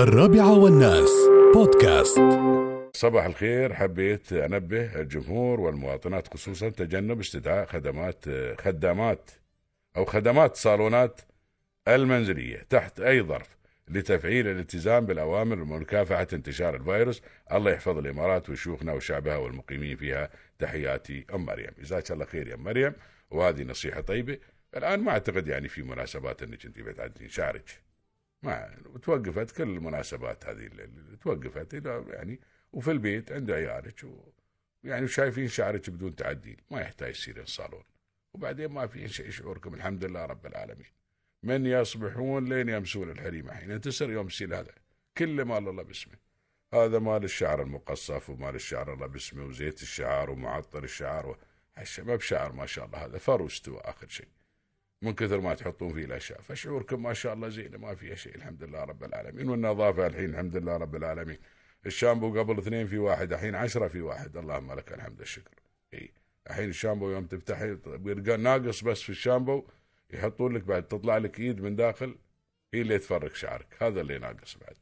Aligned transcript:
الرابعة 0.00 0.58
والناس. 0.58 1.10
بودكاست. 1.54 2.20
صباح 2.94 3.24
الخير. 3.24 3.74
حبيت 3.74 4.32
أنبه 4.32 5.00
الجمهور 5.00 5.60
والمواطنات 5.60 6.34
خصوصا 6.34 6.68
تجنب 6.68 7.20
استدعاء 7.20 7.66
خدمات 7.66 8.24
خدامات 8.60 9.30
أو 9.96 10.04
خدمات 10.04 10.56
صالونات 10.56 11.20
المنزلية 11.88 12.66
تحت 12.70 13.00
أي 13.00 13.22
ظرف 13.22 13.56
لتفعيل 13.88 14.48
الالتزام 14.48 15.06
بالأوامر 15.06 15.60
ومكافحه 15.60 16.26
انتشار 16.32 16.76
الفيروس، 16.76 17.22
الله 17.52 17.70
يحفظ 17.70 17.98
الإمارات 17.98 18.50
وشيوخنا 18.50 18.92
وشعبها 18.92 19.36
والمقيمين 19.36 19.96
فيها، 19.96 20.30
تحياتي 20.58 21.26
أم 21.34 21.44
مريم، 21.44 21.70
جزاك 21.80 22.10
الله 22.10 22.24
خير 22.24 22.48
يا 22.48 22.56
مريم، 22.56 22.92
وهذه 23.30 23.62
نصيحة 23.62 24.00
طيبة، 24.00 24.38
الآن 24.76 25.00
ما 25.00 25.10
أعتقد 25.10 25.48
يعني 25.48 25.68
في 25.68 25.82
مناسبات 25.82 26.42
إنك 26.42 26.66
أنت 26.66 26.80
بتعدين 26.80 27.28
شعرك. 27.28 27.89
ما 28.42 28.76
توقفت 29.02 29.56
كل 29.56 29.62
المناسبات 29.62 30.46
هذه 30.46 30.70
توقفت 31.20 31.72
يعني 32.08 32.40
وفي 32.72 32.90
البيت 32.90 33.32
عند 33.32 33.50
عيالك 33.50 34.06
يعني 34.84 35.08
شايفين 35.08 35.48
شعرك 35.48 35.90
بدون 35.90 36.16
تعديل 36.16 36.60
ما 36.70 36.80
يحتاج 36.80 37.10
يصير 37.10 37.40
الصالون. 37.42 37.84
وبعدين 38.34 38.70
ما 38.70 38.86
في 38.86 39.08
شيء 39.08 39.30
شعوركم 39.30 39.74
الحمد 39.74 40.04
لله 40.04 40.26
رب 40.26 40.46
العالمين. 40.46 40.86
من 41.42 41.66
يصبحون 41.66 42.48
لين 42.48 42.68
يمسون 42.68 43.10
الحريمة 43.10 43.54
حين 43.54 43.70
انتصر 43.70 44.10
يوم 44.10 44.28
سيل 44.28 44.54
هذا. 44.54 44.72
كل 45.18 45.44
مال 45.44 45.68
الله 45.68 45.82
باسمه. 45.82 46.14
هذا 46.74 46.98
مال 46.98 47.24
الشعر 47.24 47.62
المقصف 47.62 48.30
ومال 48.30 48.54
الشعر 48.54 48.94
الله 48.94 49.06
باسمه 49.06 49.44
وزيت 49.44 49.82
الشعر 49.82 50.30
ومعطر 50.30 50.84
الشعر 50.84 51.26
و... 51.26 51.36
الشباب 51.78 52.20
شعر 52.20 52.52
ما 52.52 52.66
شاء 52.66 52.84
الله 52.84 53.04
هذا 53.04 53.18
فر 53.18 53.42
واستوى 53.42 53.80
آخر 53.80 54.08
شيء. 54.08 54.28
من 55.02 55.14
كثر 55.14 55.40
ما 55.40 55.54
تحطون 55.54 55.92
فيه 55.92 56.04
الأشياء. 56.04 56.40
فشعوركم 56.40 57.02
ما 57.02 57.12
شاء 57.12 57.34
الله 57.34 57.48
زينه 57.48 57.78
ما 57.78 57.94
فيها 57.94 58.14
شيء 58.14 58.34
الحمد 58.34 58.62
لله 58.64 58.84
رب 58.84 59.04
العالمين. 59.04 59.48
والنظافة 59.48 60.06
الحين 60.06 60.30
الحمد 60.30 60.56
لله 60.56 60.76
رب 60.76 60.96
العالمين. 60.96 61.38
الشامبو 61.86 62.38
قبل 62.38 62.58
اثنين 62.58 62.86
في 62.86 62.98
واحد 62.98 63.32
الحين 63.32 63.54
عشرة 63.54 63.88
في 63.88 64.00
واحد. 64.00 64.36
اللهم 64.36 64.72
لك 64.72 64.92
الحمد 64.92 65.20
الشكر. 65.20 65.54
إي. 65.94 66.12
الحين 66.50 66.68
الشامبو 66.68 67.10
يوم 67.10 67.26
تفتحي 67.26 67.78
يلقى 67.86 68.36
ناقص 68.36 68.84
بس 68.84 69.02
في 69.02 69.10
الشامبو 69.10 69.64
يحطون 70.10 70.56
لك 70.56 70.62
بعد 70.62 70.82
تطلع 70.88 71.18
لك 71.18 71.40
إيد 71.40 71.60
من 71.60 71.76
داخل 71.76 72.18
هي 72.74 72.80
اللي 72.80 72.98
تفرق 72.98 73.34
شعرك. 73.34 73.66
هذا 73.82 74.00
اللي 74.00 74.18
ناقص 74.18 74.56
بعد. 74.56 74.76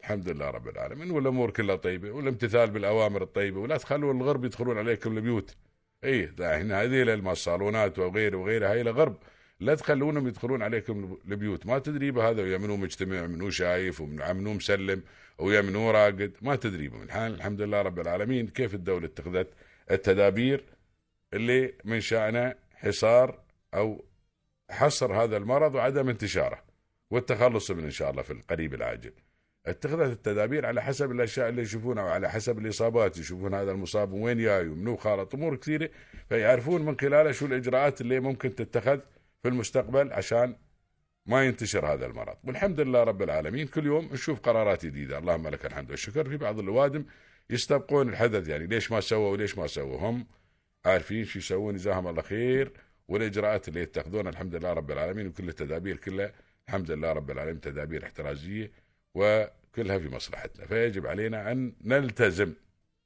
الحمد 0.00 0.28
لله 0.28 0.50
رب 0.50 0.68
العالمين. 0.68 1.10
والأمور 1.10 1.50
كلها 1.50 1.76
طيبة 1.76 2.10
والامتثال 2.10 2.70
بالأوامر 2.70 3.22
الطيبة 3.22 3.60
ولا 3.60 3.76
تخلون 3.76 4.16
الغرب 4.16 4.44
يدخلون 4.44 4.78
عليكم 4.78 5.16
البيوت. 5.16 5.56
إي 6.04 6.32
هنا 6.38 6.82
هذه 6.82 7.02
الصالونات 7.02 7.98
وغيره 7.98 8.36
وغيرها 8.36 8.72
هاي 8.72 8.80
الغرب 8.80 9.16
لا 9.60 9.74
تخلونهم 9.74 10.28
يدخلون 10.28 10.62
عليكم 10.62 11.18
البيوت. 11.28 11.66
ما 11.66 11.78
تدري 11.78 12.10
بهذا 12.10 12.42
ويا 12.42 12.58
منو 12.58 12.76
مجتمع 12.76 13.26
منو 13.26 13.50
شايف 13.50 14.00
ومنو 14.00 14.52
مسلم 14.52 15.02
ويا 15.38 15.60
منو 15.60 15.90
راقد. 15.90 16.32
ما 16.42 16.56
تدري 16.56 16.88
من 16.88 17.02
الحال 17.02 17.34
الحمد 17.34 17.60
لله 17.60 17.82
رب 17.82 18.00
العالمين. 18.00 18.48
كيف 18.48 18.74
الدولة 18.74 19.06
اتخذت 19.06 19.48
التدابير 19.90 20.64
اللي 21.34 21.74
من 21.84 22.00
شأنه 22.00 22.54
حصار 22.74 23.38
أو 23.74 24.04
حصر 24.70 25.12
هذا 25.12 25.36
المرض 25.36 25.74
وعدم 25.74 26.08
انتشاره 26.08 26.62
والتخلص 27.10 27.70
منه 27.70 27.84
إن 27.84 27.90
شاء 27.90 28.10
الله 28.10 28.22
في 28.22 28.32
القريب 28.32 28.74
العاجل. 28.74 29.12
اتخذت 29.66 30.12
التدابير 30.12 30.66
على 30.66 30.82
حسب 30.82 31.10
الأشياء 31.10 31.48
اللي 31.48 31.62
يشوفونها 31.62 32.04
وعلى 32.04 32.30
حسب 32.30 32.58
الإصابات. 32.58 33.18
يشوفون 33.18 33.54
هذا 33.54 33.70
المصاب 33.70 34.12
وين 34.12 34.38
جاي 34.38 34.68
ومنو 34.68 34.96
خالط. 34.96 35.34
أمور 35.34 35.56
كثيرة. 35.56 35.90
فيعرفون 36.28 36.84
من 36.84 36.98
خلالها 37.00 37.32
شو 37.32 37.46
الإجراءات 37.46 38.00
اللي 38.00 38.20
ممكن 38.20 38.54
تتخذ 38.54 39.00
في 39.42 39.48
المستقبل 39.48 40.12
عشان 40.12 40.56
ما 41.26 41.46
ينتشر 41.46 41.86
هذا 41.92 42.06
المرض. 42.06 42.36
والحمد 42.44 42.80
لله 42.80 43.02
رب 43.02 43.22
العالمين 43.22 43.66
كل 43.66 43.86
يوم 43.86 44.08
نشوف 44.12 44.40
قرارات 44.40 44.86
جديدة. 44.86 45.18
اللهم 45.18 45.48
لك 45.48 45.66
الحمد 45.66 45.90
والشكر. 45.90 46.28
في 46.28 46.36
بعض 46.36 46.58
الأوادم 46.58 47.04
يستبقون 47.50 48.08
الحدث 48.08 48.48
يعني 48.48 48.66
ليش 48.66 48.92
ما 48.92 49.00
سووا 49.00 49.32
وليش 49.32 49.58
ما 49.58 49.66
سووا. 49.66 49.98
هم 49.98 50.26
عارفين 50.86 51.24
شو 51.24 51.38
يسوون 51.38 51.74
جزاهم 51.74 52.08
الله 52.08 52.22
خير. 52.22 52.72
والإجراءات 53.08 53.68
اللي 53.68 53.80
يتخذونها 53.80 54.30
الحمد 54.30 54.54
لله 54.54 54.72
رب 54.72 54.90
العالمين 54.90 55.26
وكل 55.26 55.48
التدابير 55.48 55.96
كلها 55.96 56.32
الحمد 56.68 56.90
لله 56.90 57.12
رب 57.12 57.30
العالمين 57.30 57.60
تدابير 57.60 58.04
احترازية 58.04 58.70
وكلها 59.14 59.98
في 59.98 60.08
مصلحتنا. 60.08 60.66
فيجب 60.66 61.06
علينا 61.06 61.52
أن 61.52 61.72
نلتزم 61.84 62.52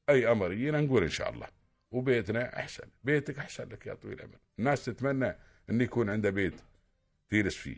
أي 0.09 0.33
أمر 0.33 0.53
يجينا 0.53 0.81
نقول 0.81 1.03
إن 1.03 1.09
شاء 1.09 1.31
الله. 1.31 1.47
وبيتنا 1.93 2.59
أحسن. 2.59 2.85
بيتك 3.05 3.39
أحسن 3.39 3.69
لك 3.69 3.87
يا 3.87 3.95
طويل 3.95 4.15
الأمل 4.15 4.39
الناس 4.59 4.85
تتمنى 4.85 5.37
أن 5.71 5.81
يكون 5.81 6.11
عنده 6.11 6.31
بيت 6.31 6.55
تجلس 7.31 7.57
فيه. 7.57 7.77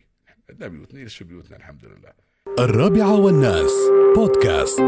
عندنا 0.49 0.69
بيوت 0.69 0.95
نجلس 0.95 1.15
في 1.15 1.25
بيوتنا 1.25 1.57
الحمد 1.57 1.85
لله. 1.85 2.13
الرابعة 2.59 3.21
والناس 3.21 3.73
بودكاست. 4.17 4.81